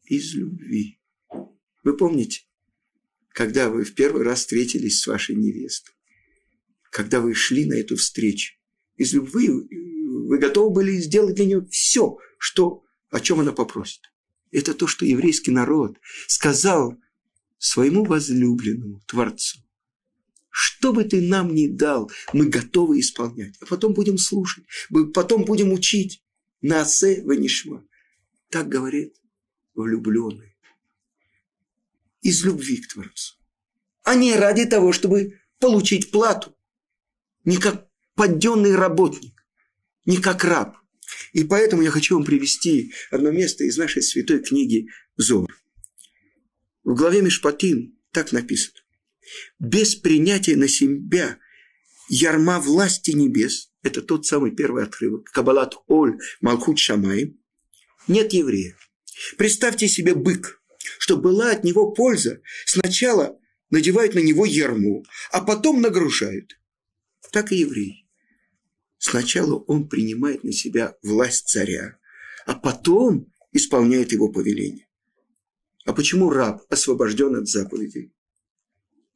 Из 0.08 0.34
любви. 0.34 0.98
Вы 1.84 1.94
помните, 1.96 2.40
когда 3.28 3.68
вы 3.68 3.84
в 3.84 3.94
первый 3.94 4.22
раз 4.22 4.40
встретились 4.40 5.00
с 5.00 5.06
вашей 5.06 5.36
невестой, 5.36 5.94
когда 6.90 7.20
вы 7.20 7.34
шли 7.34 7.66
на 7.66 7.74
эту 7.74 7.96
встречу, 7.96 8.54
из 8.96 9.12
любви 9.12 9.50
вы 9.50 10.38
готовы 10.38 10.74
были 10.74 10.96
сделать 10.96 11.34
для 11.34 11.44
нее 11.44 11.66
все, 11.70 12.16
что, 12.38 12.84
о 13.10 13.20
чем 13.20 13.40
она 13.40 13.52
попросит. 13.52 14.00
Это 14.50 14.72
то, 14.72 14.86
что 14.86 15.04
еврейский 15.04 15.50
народ 15.50 15.98
сказал 16.26 16.98
своему 17.58 18.04
возлюбленному 18.04 19.02
Творцу. 19.06 19.58
Что 20.48 20.94
бы 20.94 21.04
ты 21.04 21.20
нам 21.20 21.54
ни 21.54 21.66
дал, 21.66 22.10
мы 22.32 22.46
готовы 22.46 23.00
исполнять. 23.00 23.56
А 23.60 23.66
потом 23.66 23.92
будем 23.92 24.16
слушать, 24.16 24.64
потом 25.12 25.44
будем 25.44 25.70
учить. 25.72 26.24
На 26.60 26.80
асе 26.80 27.22
ванишма. 27.22 27.86
Так 28.50 28.68
говорит 28.68 29.14
влюбленный. 29.84 30.56
Из 32.22 32.44
любви 32.44 32.78
к 32.78 32.92
Творцу. 32.92 33.34
А 34.02 34.14
не 34.14 34.34
ради 34.34 34.64
того, 34.64 34.92
чтобы 34.92 35.40
получить 35.58 36.10
плату. 36.10 36.56
Не 37.44 37.56
как 37.56 37.88
подденный 38.14 38.74
работник, 38.74 39.44
не 40.04 40.18
как 40.18 40.44
раб. 40.44 40.76
И 41.32 41.44
поэтому 41.44 41.82
я 41.82 41.90
хочу 41.90 42.16
вам 42.16 42.24
привести 42.24 42.92
одно 43.10 43.30
место 43.30 43.64
из 43.64 43.76
нашей 43.76 44.02
святой 44.02 44.40
книги 44.40 44.88
Зор. 45.16 45.54
В 46.84 46.94
главе 46.94 47.22
Мишпатим 47.22 47.98
так 48.12 48.32
написано. 48.32 48.78
Без 49.58 49.94
принятия 49.94 50.56
на 50.56 50.68
себя 50.68 51.38
ярма 52.08 52.60
власти 52.60 53.10
небес, 53.10 53.70
это 53.82 54.02
тот 54.02 54.26
самый 54.26 54.50
первый 54.50 54.84
отрывок, 54.84 55.30
Кабалат 55.30 55.74
Оль 55.86 56.18
Малхут 56.40 56.78
Шамай, 56.78 57.36
нет 58.06 58.32
еврея. 58.32 58.76
Представьте 59.36 59.88
себе 59.88 60.14
бык, 60.14 60.62
что 60.98 61.16
была 61.16 61.50
от 61.50 61.64
него 61.64 61.92
польза. 61.92 62.40
Сначала 62.66 63.38
надевают 63.70 64.14
на 64.14 64.20
него 64.20 64.44
ярму, 64.44 65.04
а 65.30 65.40
потом 65.40 65.80
нагружают. 65.80 66.58
Так 67.32 67.52
и 67.52 67.56
еврей. 67.56 68.06
Сначала 68.98 69.56
он 69.56 69.88
принимает 69.88 70.44
на 70.44 70.52
себя 70.52 70.96
власть 71.02 71.48
царя, 71.48 71.98
а 72.46 72.54
потом 72.54 73.32
исполняет 73.52 74.12
его 74.12 74.30
повеление. 74.30 74.88
А 75.84 75.92
почему 75.92 76.30
раб 76.30 76.62
освобожден 76.68 77.36
от 77.36 77.48
заповедей? 77.48 78.12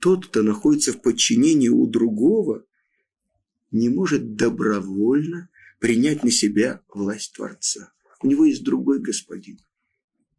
Тот, 0.00 0.26
кто 0.26 0.42
находится 0.42 0.92
в 0.92 1.00
подчинении 1.00 1.68
у 1.68 1.86
другого, 1.86 2.64
не 3.70 3.88
может 3.88 4.34
добровольно 4.34 5.48
принять 5.78 6.22
на 6.22 6.30
себя 6.30 6.82
власть 6.88 7.34
Творца. 7.34 7.92
У 8.20 8.26
него 8.26 8.44
есть 8.44 8.64
другой 8.64 9.00
господин. 9.00 9.58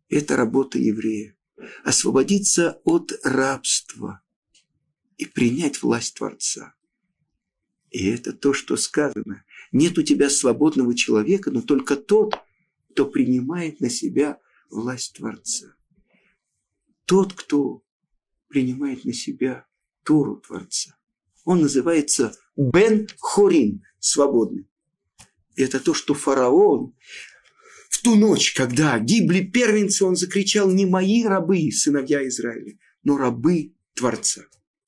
Это 0.10 0.36
работа 0.36 0.77
еврея. 0.77 1.36
Освободиться 1.83 2.81
от 2.83 3.12
рабства 3.24 4.22
и 5.17 5.25
принять 5.25 5.81
власть 5.81 6.15
Творца. 6.15 6.74
И 7.89 8.07
это 8.07 8.33
то, 8.33 8.53
что 8.53 8.75
сказано. 8.75 9.43
Нет 9.72 9.98
у 9.98 10.03
тебя 10.03 10.29
свободного 10.29 10.95
человека, 10.95 11.51
но 11.51 11.62
только 11.62 11.95
тот, 11.95 12.36
кто 12.91 13.05
принимает 13.05 13.79
на 13.79 13.89
себя 13.89 14.39
власть 14.69 15.13
Творца 15.13 15.75
тот, 17.05 17.33
кто 17.33 17.83
принимает 18.48 19.05
на 19.05 19.13
себя 19.13 19.67
Тору 20.03 20.38
Творца. 20.38 20.98
Он 21.45 21.62
называется 21.62 22.36
Бен 22.55 23.07
Хорин, 23.19 23.83
свободный. 24.00 24.67
это 25.55 25.79
то, 25.79 25.93
что 25.93 26.13
фараон 26.13 26.95
ту 28.03 28.15
ночь, 28.15 28.53
когда 28.53 29.00
гибли 29.00 29.41
первенцы, 29.41 30.05
он 30.05 30.15
закричал 30.15 30.69
не 30.69 30.86
мои 30.86 31.23
рабы, 31.23 31.71
сыновья 31.71 32.28
Израиля, 32.28 32.78
но 33.04 33.17
рабы 33.17 33.73
Творца. 33.95 34.43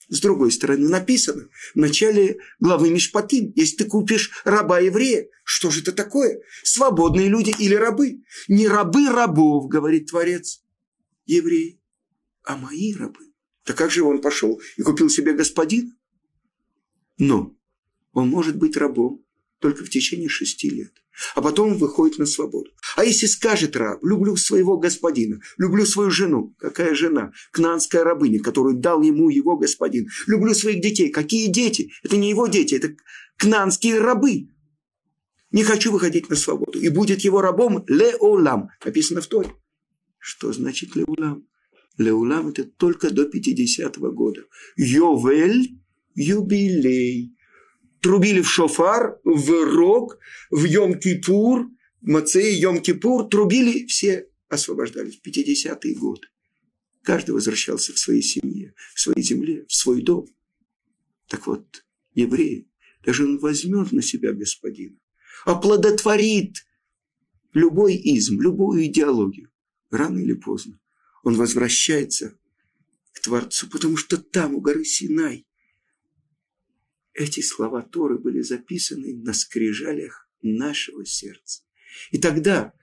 С 0.07 0.19
другой 0.19 0.51
стороны, 0.51 0.87
написано 0.87 1.47
в 1.73 1.77
начале 1.77 2.37
главы 2.59 2.91
Мишпатим, 2.91 3.51
если 3.55 3.77
ты 3.77 3.85
купишь 3.85 4.31
раба 4.43 4.79
еврея, 4.79 5.27
что 5.43 5.71
же 5.71 5.81
это 5.81 5.93
такое? 5.93 6.41
Свободные 6.63 7.27
люди 7.27 7.55
или 7.57 7.73
рабы? 7.73 8.21
Не 8.47 8.67
рабы 8.67 9.09
рабов, 9.09 9.67
говорит 9.67 10.11
Творец, 10.11 10.63
еврей, 11.25 11.81
а 12.43 12.55
мои 12.57 12.93
рабы. 12.93 13.33
Так 13.63 13.77
как 13.77 13.89
же 13.89 14.03
он 14.03 14.21
пошел 14.21 14.61
и 14.77 14.83
купил 14.83 15.09
себе 15.09 15.33
господин? 15.33 15.97
Но 17.17 17.55
он 18.11 18.29
может 18.29 18.57
быть 18.57 18.77
рабом 18.77 19.25
только 19.59 19.83
в 19.83 19.89
течение 19.89 20.29
шести 20.29 20.69
лет. 20.69 20.93
А 21.33 21.41
потом 21.41 21.77
выходит 21.77 22.19
на 22.19 22.25
свободу. 22.25 22.69
А 22.95 23.03
если 23.03 23.25
скажет 23.25 23.75
раб, 23.75 24.03
люблю 24.03 24.35
своего 24.37 24.77
господина, 24.77 25.39
люблю 25.57 25.85
свою 25.85 26.09
жену, 26.09 26.55
какая 26.57 26.95
жена? 26.95 27.33
Кнанская 27.51 28.03
рабыня, 28.03 28.39
которую 28.39 28.77
дал 28.77 29.01
ему 29.01 29.29
его 29.29 29.57
господин. 29.57 30.07
Люблю 30.27 30.53
своих 30.53 30.81
детей. 30.81 31.09
Какие 31.09 31.47
дети? 31.47 31.91
Это 32.03 32.15
не 32.15 32.29
его 32.29 32.47
дети, 32.47 32.75
это 32.75 32.95
кнанские 33.37 33.99
рабы. 33.99 34.49
Не 35.51 35.63
хочу 35.63 35.91
выходить 35.91 36.29
на 36.29 36.35
свободу. 36.35 36.79
И 36.79 36.89
будет 36.89 37.21
его 37.21 37.41
рабом 37.41 37.83
леолам. 37.87 38.69
Написано 38.83 39.21
в 39.21 39.27
Торе. 39.27 39.51
Что 40.17 40.53
значит 40.53 40.95
леолам? 40.95 41.45
Леулам 41.97 42.49
это 42.49 42.63
только 42.63 43.09
до 43.11 43.23
50-го 43.23 44.11
года. 44.11 44.41
Йовель– 44.77 45.79
юбилей. 46.15 47.35
Трубили 48.01 48.41
в 48.41 48.49
шофар, 48.49 49.19
в 49.23 49.49
рог, 49.65 50.17
в 50.51 50.65
Йом-Кипур, 50.65 51.65
в 52.05 52.07
Мацей, 52.07 52.61
Йом-Кипур. 52.61 53.29
Трубили, 53.29 53.85
все 53.87 54.29
освобождались. 54.47 55.19
50-й 55.25 55.95
год. 55.95 56.21
Каждый 57.01 57.31
возвращался 57.31 57.93
к 57.93 57.97
своей 57.97 58.21
семье, 58.21 58.73
в 58.93 58.99
своей 58.99 59.21
земле, 59.21 59.65
в 59.67 59.73
свой 59.73 60.01
дом. 60.01 60.27
Так 61.27 61.47
вот, 61.47 61.83
еврей, 62.13 62.69
даже 63.03 63.25
он 63.25 63.39
возьмет 63.39 63.91
на 63.91 64.01
себя 64.01 64.33
господина, 64.33 64.97
оплодотворит 65.45 66.65
любой 67.53 67.95
изм, 67.95 68.39
любую 68.39 68.85
идеологию, 68.85 69.51
рано 69.89 70.19
или 70.19 70.33
поздно 70.33 70.79
он 71.23 71.35
возвращается 71.37 72.37
к 73.13 73.19
Творцу, 73.21 73.67
потому 73.67 73.97
что 73.97 74.17
там, 74.17 74.53
у 74.53 74.61
горы 74.61 74.85
Синай, 74.85 75.47
эти 77.13 77.41
слова 77.41 77.81
Торы 77.81 78.19
были 78.19 78.41
записаны 78.41 79.15
на 79.15 79.33
скрижалях 79.33 80.29
нашего 80.43 81.03
сердца. 81.03 81.63
И 82.11 82.17
тогда, 82.17 82.73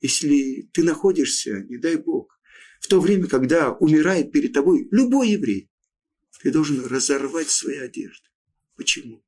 если 0.00 0.68
ты 0.72 0.82
находишься, 0.82 1.64
не 1.68 1.78
дай 1.78 1.96
Бог, 1.96 2.38
в 2.80 2.88
то 2.88 3.00
время, 3.00 3.28
когда 3.28 3.72
умирает 3.72 4.32
перед 4.32 4.52
тобой 4.52 4.88
любой 4.90 5.30
еврей, 5.30 5.70
ты 6.40 6.50
должен 6.50 6.84
разорвать 6.84 7.48
свои 7.48 7.78
одежды. 7.78 8.28
Почему? 8.76 9.24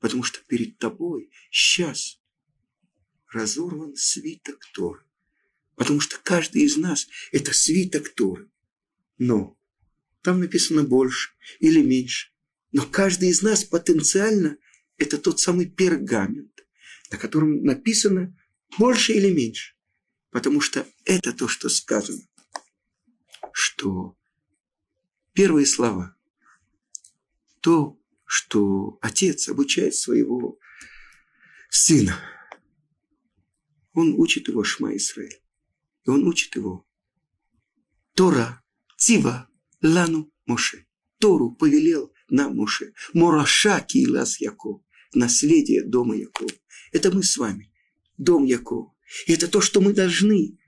Потому 0.00 0.22
что 0.22 0.40
перед 0.46 0.78
тобой 0.78 1.30
сейчас 1.50 2.20
разорван 3.32 3.96
свиток 3.96 4.60
Торы. 4.74 5.00
Потому 5.74 6.00
что 6.00 6.18
каждый 6.22 6.62
из 6.62 6.76
нас– 6.76 7.08
это 7.32 7.54
свиток 7.54 8.10
Торы. 8.10 8.50
Но 9.18 9.58
там 10.22 10.40
написано 10.40 10.82
больше 10.82 11.30
или 11.60 11.82
меньше. 11.82 12.30
Но 12.72 12.84
каждый 12.86 13.30
из 13.30 13.42
нас 13.42 13.64
потенциально– 13.64 14.58
это 14.98 15.18
тот 15.18 15.40
самый 15.40 15.66
пергамент, 15.66 16.66
на 17.10 17.18
котором 17.18 17.62
написано 17.62 18.36
больше 18.78 19.12
или 19.12 19.32
меньше. 19.32 19.74
Потому 20.30 20.60
что 20.60 20.86
это 21.04 21.32
то, 21.32 21.48
что 21.48 21.68
сказано. 21.68 22.22
Что 23.52 24.16
первые 25.32 25.66
слова, 25.66 26.14
то, 27.60 27.98
что 28.24 28.98
отец 29.00 29.48
обучает 29.48 29.94
своего 29.94 30.58
сына, 31.70 32.18
он 33.92 34.14
учит 34.18 34.48
его 34.48 34.62
Шма 34.62 34.94
Исраиль. 34.96 35.40
И 36.04 36.10
он 36.10 36.26
учит 36.26 36.54
его. 36.54 36.86
Тора, 38.14 38.62
Цива, 38.98 39.48
Лану, 39.82 40.30
Моше. 40.44 40.86
Тору 41.18 41.50
повелел 41.52 42.12
нам 42.28 42.56
Моше. 42.56 42.92
Мораша 43.14 43.80
Киилас 43.80 44.40
Яков. 44.40 44.82
Наследие 45.14 45.82
дома 45.82 46.14
Якова. 46.14 46.50
Это 46.92 47.10
мы 47.10 47.22
с 47.22 47.36
вами. 47.36 47.72
Дом 48.18 48.44
Якова. 48.44 48.94
Это 49.26 49.48
то, 49.48 49.60
что 49.60 49.80
мы 49.80 49.92
должны 49.92 50.58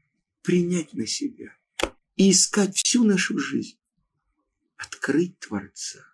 принять 0.42 0.92
на 0.92 1.06
себя. 1.06 1.56
И 2.16 2.30
искать 2.30 2.76
всю 2.76 3.04
нашу 3.04 3.38
жизнь. 3.38 3.78
Открыть 4.76 5.38
Творца 5.38 6.04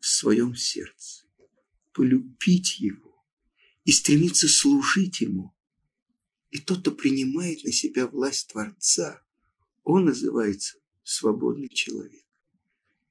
в 0.00 0.06
своем 0.06 0.54
сердце. 0.54 1.26
Полюбить 1.92 2.80
Его. 2.80 3.24
И 3.84 3.92
стремиться 3.92 4.48
служить 4.48 5.20
Ему 5.20 5.54
и 6.52 6.58
тот, 6.58 6.80
кто 6.80 6.92
принимает 6.92 7.64
на 7.64 7.72
себя 7.72 8.06
власть 8.06 8.48
Творца, 8.48 9.22
он 9.84 10.04
называется 10.04 10.78
свободный 11.02 11.68
человек. 11.68 12.24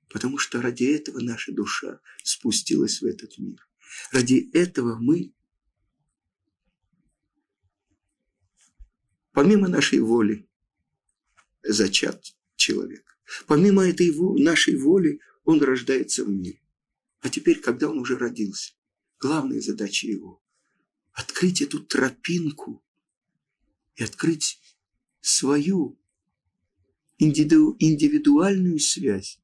Потому 0.09 0.37
что 0.37 0.61
ради 0.61 0.83
этого 0.83 1.19
наша 1.19 1.51
душа 1.51 1.99
спустилась 2.23 3.01
в 3.01 3.05
этот 3.05 3.37
мир. 3.39 3.67
Ради 4.11 4.49
этого 4.53 4.95
мы, 4.99 5.33
помимо 9.31 9.67
нашей 9.67 9.99
воли, 9.99 10.47
зачат 11.63 12.35
человек. 12.55 13.17
Помимо 13.47 13.87
этой 13.87 14.11
нашей 14.41 14.75
воли, 14.75 15.19
он 15.43 15.61
рождается 15.61 16.25
в 16.25 16.29
мире. 16.29 16.61
А 17.21 17.29
теперь, 17.29 17.59
когда 17.59 17.89
он 17.89 17.99
уже 17.99 18.17
родился, 18.17 18.73
главная 19.19 19.61
задача 19.61 20.07
его– 20.07 20.41
открыть 21.13 21.61
эту 21.61 21.79
тропинку 21.83 22.83
и 23.95 24.03
открыть 24.03 24.59
свою 25.19 25.99
индивиду, 27.17 27.75
индивидуальную 27.79 28.79
связь 28.79 29.39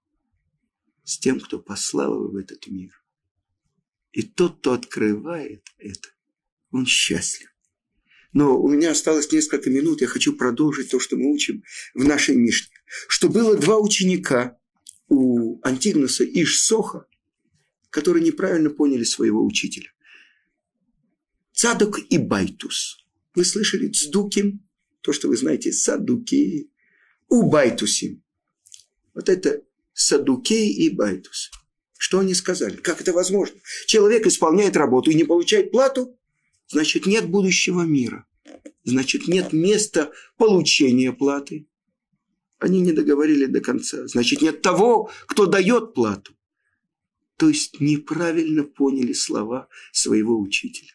с 1.03 1.19
тем, 1.19 1.39
кто 1.39 1.59
послал 1.59 2.15
его 2.15 2.29
в 2.29 2.35
этот 2.35 2.67
мир. 2.67 2.91
И 4.11 4.23
тот, 4.23 4.59
кто 4.59 4.73
открывает 4.73 5.67
это, 5.77 6.09
он 6.71 6.85
счастлив. 6.85 7.49
Но 8.33 8.59
у 8.59 8.67
меня 8.67 8.91
осталось 8.91 9.31
несколько 9.31 9.69
минут, 9.69 10.01
я 10.01 10.07
хочу 10.07 10.35
продолжить 10.35 10.91
то, 10.91 10.99
что 10.99 11.15
мы 11.15 11.31
учим 11.31 11.63
в 11.93 12.03
нашей 12.05 12.35
Мишне. 12.35 12.75
Что 13.07 13.29
было 13.29 13.55
два 13.55 13.77
ученика 13.77 14.57
у 15.07 15.59
Антигнуса 15.63 16.23
иш 16.23 16.43
Соха, 16.43 17.05
которые 17.89 18.23
неправильно 18.23 18.69
поняли 18.69 19.03
своего 19.03 19.45
учителя. 19.45 19.89
Цадок 21.53 21.99
и 22.09 22.17
Байтус. 22.17 23.05
Вы 23.33 23.45
слышали 23.45 23.89
צדוקים? 23.89 24.67
То, 25.01 25.13
что 25.13 25.27
вы 25.27 25.37
знаете, 25.37 25.71
садукеи. 25.71 26.69
ובייתוסים. 27.29 28.23
Вот 29.13 29.29
это 29.29 29.63
садукеи 29.93 30.71
и 30.71 30.89
Байтус. 30.89 31.49
Что 31.97 32.19
они 32.19 32.35
сказали? 32.35 32.75
Как 32.75 33.01
это 33.01 33.13
возможно? 33.13 33.59
Человек 33.87 34.27
исполняет 34.27 34.77
работу 34.77 35.09
и 35.09 35.15
не 35.15 35.23
получает 35.23 35.71
плату? 35.71 36.17
Значит, 36.67 37.05
нет 37.05 37.29
будущего 37.29 37.81
мира. 37.81 38.25
Значит, 38.83 39.27
нет 39.27 39.53
места 39.53 40.11
получения 40.37 41.11
платы. 41.11 41.67
Они 42.59 42.81
не 42.81 42.91
договорили 42.91 43.45
до 43.45 43.61
конца. 43.61 44.07
Значит, 44.07 44.41
нет 44.41 44.61
того, 44.61 45.09
кто 45.27 45.45
дает 45.45 45.93
плату. 45.93 46.33
То 47.37 47.49
есть 47.49 47.79
неправильно 47.79 48.63
поняли 48.63 49.13
слова 49.13 49.67
своего 49.91 50.39
учителя. 50.39 50.93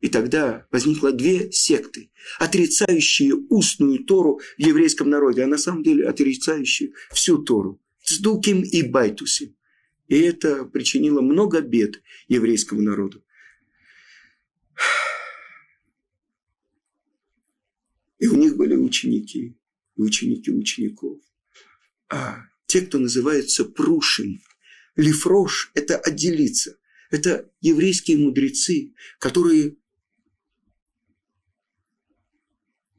И 0.00 0.08
тогда 0.08 0.66
возникло 0.70 1.10
две 1.10 1.50
секты, 1.50 2.10
отрицающие 2.38 3.34
устную 3.34 4.04
Тору 4.04 4.40
в 4.56 4.60
еврейском 4.60 5.10
народе, 5.10 5.42
а 5.42 5.48
на 5.48 5.58
самом 5.58 5.82
деле 5.82 6.06
отрицающие 6.06 6.92
всю 7.10 7.38
Тору. 7.38 7.80
Цдуким 8.04 8.62
и 8.62 8.82
Байтусим. 8.82 9.56
И 10.06 10.16
это 10.20 10.64
причинило 10.64 11.20
много 11.20 11.60
бед 11.60 12.00
еврейскому 12.28 12.80
народу. 12.80 13.24
И 18.18 18.26
у 18.26 18.34
них 18.36 18.47
были 18.58 18.74
ученики, 18.74 19.56
и 19.96 20.02
ученики 20.02 20.50
учеников. 20.50 21.22
А 22.10 22.42
те, 22.66 22.82
кто 22.82 22.98
называется 22.98 23.64
прушим, 23.64 24.42
лифрош– 24.96 25.70
это 25.74 25.96
отделиться. 25.96 26.76
Это 27.10 27.50
еврейские 27.60 28.18
мудрецы, 28.18 28.94
которые 29.20 29.76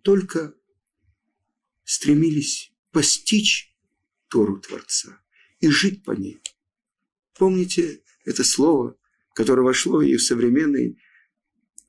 только 0.01 0.55
стремились 1.83 2.73
постичь 2.91 3.75
Тору 4.29 4.61
Творца 4.61 5.21
и 5.59 5.67
жить 5.67 6.03
по 6.05 6.11
ней. 6.11 6.39
Помните 7.37 8.01
это 8.25 8.43
слово, 8.43 8.97
которое 9.35 9.63
вошло 9.63 10.01
и 10.01 10.15
в 10.15 10.23
современный 10.23 10.97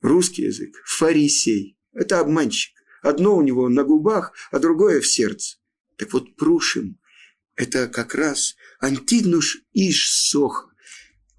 русский 0.01 0.43
язык? 0.43 0.75
Фарисей. 0.85 1.77
Это 1.93 2.19
обманщик. 2.19 2.80
Одно 3.01 3.35
у 3.35 3.41
него 3.41 3.67
на 3.67 3.83
губах, 3.83 4.33
а 4.51 4.59
другое 4.59 5.01
в 5.01 5.07
сердце. 5.07 5.57
Так 5.97 6.13
вот, 6.13 6.35
Прушим– 6.35 6.99
это 7.55 7.87
как 7.87 8.15
раз 8.15 8.55
Антигнус 8.79 9.57
Иш 9.73 10.09
Соха. 10.09 10.69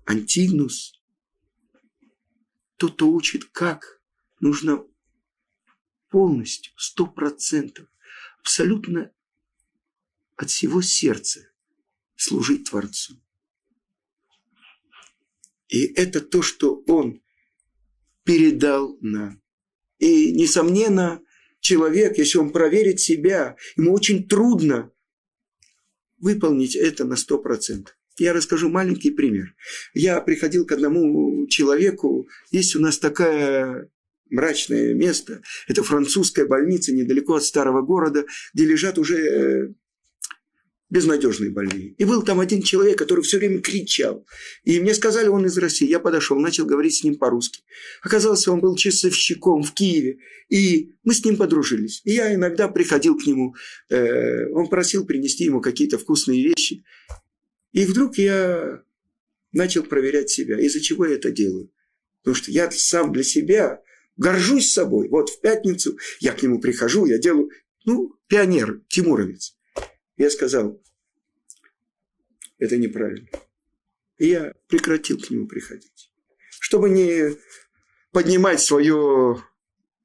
Антигнус– 0.05 1.01
тот, 2.77 2.95
кто 2.95 3.09
учит, 3.11 3.45
как 3.45 4.03
нужно 4.41 4.85
полностью, 6.11 6.73
сто 6.77 7.07
процентов, 7.07 7.89
абсолютно 8.41 9.13
от 10.37 10.51
всего 10.51 10.83
сердца 10.83 11.49
служить 12.17 12.69
Творцу. 12.69 13.23
И 15.69 15.85
это 15.95 16.21
то, 16.21 16.43
что 16.43 16.83
он 16.89 17.23
передал 18.25 18.99
нам. 19.01 19.41
И, 19.99 20.33
несомненно, 20.33 21.23
человек, 21.63 22.19
если 22.19 22.37
он 22.37 22.51
проверит 22.51 23.01
себя, 23.01 23.57
ему 23.77 23.95
очень 23.95 24.29
трудно 24.29 24.93
выполнить 26.19 26.77
это 26.77 27.05
на 27.05 27.17
сто 27.17 27.39
процентов. 27.39 27.97
Я 28.19 28.35
расскажу 28.35 28.69
маленький 28.69 29.11
пример. 29.11 29.55
Я 29.95 30.21
приходил 30.21 30.67
к 30.67 30.73
одному 30.73 31.47
человеку, 31.47 32.29
есть 32.51 32.77
у 32.77 32.81
нас 32.81 32.99
такая 32.99 33.89
мрачное 34.29 34.93
место. 34.93 35.43
Это 35.69 35.83
французская 35.83 36.47
больница 36.47 36.93
недалеко 36.93 37.37
от 37.37 37.45
старого 37.45 37.83
города, 37.83 38.25
где 38.53 38.67
лежат 38.67 38.99
уже 38.99 39.19
э, 39.19 39.75
безнадежные 40.93 41.51
больные. 41.51 41.95
И 41.97 42.05
был 42.05 42.23
там 42.23 42.39
один 42.39 42.61
человек, 42.61 42.99
который 42.99 43.25
все 43.25 43.39
время 43.39 43.63
кричал. 43.63 44.27
И 44.63 44.79
мне 44.79 44.93
сказали, 44.93 45.29
он 45.29 45.47
из 45.47 45.57
России. 45.57 45.89
Я 45.89 46.01
подошел, 46.01 46.39
начал 46.39 46.67
говорить 46.67 46.97
с 46.97 47.03
ним 47.03 47.17
по-русски. 47.17 47.63
Оказалось, 48.03 48.47
он 48.47 48.61
был 48.61 48.77
часовщиком 48.77 49.63
в 49.63 49.73
Киеве. 49.73 50.19
И 50.51 50.93
мы 51.03 51.15
с 51.15 51.25
ним 51.25 51.39
подружились. 51.39 52.03
И 52.05 52.13
я 52.13 52.35
иногда 52.35 52.69
приходил 52.69 53.17
к 53.17 53.27
нему. 53.27 53.55
Э, 53.89 54.51
он 54.51 54.69
просил 54.69 55.07
принести 55.07 55.45
ему 55.45 55.63
какие-то 55.63 55.97
вкусные 55.97 56.43
вещи. 56.43 56.85
И 57.73 57.87
вдруг 57.87 58.19
я 58.19 58.83
начал 59.51 59.85
проверять 59.85 60.29
себя. 60.29 60.61
Из-за 60.61 60.83
чего 60.83 61.07
я 61.07 61.15
это 61.15 61.31
делаю? 61.31 61.73
Потому 62.23 62.35
что 62.35 62.51
я 62.51 62.71
сам 62.71 63.15
для 63.15 63.23
себя 63.23 63.81
горжусь 64.19 64.71
собой. 64.71 65.09
Вот 65.09 65.31
в 65.31 65.41
пятницу 65.41 65.97
я 66.21 66.33
к 66.33 66.43
нему 66.43 66.61
прихожу, 66.61 67.07
я 67.07 67.17
делаю, 67.17 67.49
ну, 67.87 68.15
пионер, 68.29 68.83
Тимуровец. 68.89 69.57
Я 70.17 70.31
сказал, 70.31 70.81
это 72.59 72.77
неправильно. 72.77 73.29
И 74.19 74.29
я 74.29 74.55
прекратил 74.69 75.19
к 75.19 75.31
нему 75.31 75.47
приходить. 75.47 76.13
Чтобы 76.61 76.91
не 76.91 77.37
поднимать 78.13 78.61
свое 78.61 79.43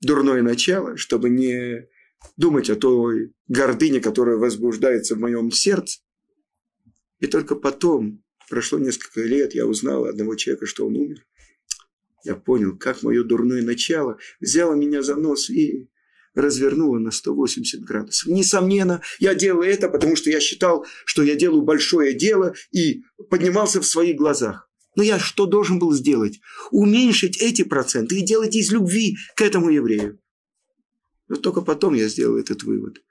дурное 0.01 0.41
начало, 0.41 0.97
чтобы 0.97 1.29
не 1.29 1.87
думать 2.35 2.69
о 2.69 2.75
той 2.75 3.33
гордыне, 3.47 3.99
которая 3.99 4.37
возбуждается 4.37 5.15
в 5.15 5.19
моем 5.19 5.51
сердце. 5.51 6.01
И 7.19 7.27
только 7.27 7.55
потом, 7.55 8.23
прошло 8.49 8.79
несколько 8.79 9.21
лет, 9.21 9.53
я 9.53 9.65
узнал 9.65 10.05
одного 10.05 10.35
человека, 10.35 10.65
что 10.65 10.87
он 10.87 10.95
умер. 10.95 11.25
Я 12.23 12.35
понял, 12.35 12.77
как 12.77 13.03
мое 13.03 13.23
дурное 13.23 13.61
начало 13.61 14.17
взяло 14.39 14.73
меня 14.73 15.01
за 15.01 15.15
нос 15.15 15.49
и 15.49 15.89
развернула 16.37 16.99
на 16.99 17.11
180 17.11 17.81
градусов. 17.81 18.29
Несомненно, 18.29 19.01
я 19.19 19.33
делал 19.33 19.63
это, 19.63 19.89
потому 19.89 20.15
что 20.15 20.29
я 20.29 20.39
считал, 20.39 20.85
что 21.05 21.23
я 21.23 21.35
делаю 21.35 21.63
большое 21.63 22.13
дело 22.13 22.53
и 22.71 23.03
поднимался 23.29 23.81
в 23.81 23.85
своих 23.85 24.15
глазах. 24.15 24.69
Но 24.95 25.03
я 25.03 25.19
что 25.19 25.45
должен 25.45 25.79
был 25.79 25.93
сделать? 25.93 26.39
Уменьшить 26.71 27.37
эти 27.37 27.63
проценты 27.63 28.19
и 28.19 28.25
делать 28.25 28.55
из 28.55 28.71
любви 28.71 29.17
к 29.35 29.41
этому 29.41 29.69
еврею. 29.69 30.19
Но 31.27 31.35
только 31.35 31.61
потом 31.61 31.93
я 31.93 32.07
сделал 32.07 32.37
этот 32.37 32.63
вывод. 32.63 33.01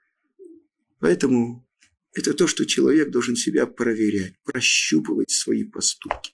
Поэтому 0.99 1.67
это 2.13 2.33
то, 2.33 2.47
что 2.47 2.65
человек 2.65 3.11
должен 3.11 3.35
себя 3.35 3.67
проверять, 3.67 4.33
прощупывать 4.43 5.31
свои 5.31 5.63
поступки. 5.63 6.31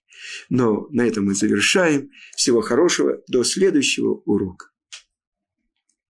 Но 0.49 0.87
на 0.91 1.05
этом 1.07 1.25
мы 1.25 1.35
завершаем. 1.35 2.09
Всего 2.35 2.61
хорошего. 2.61 3.21
До 3.27 3.43
следующего 3.43 4.21
урока. 4.25 4.72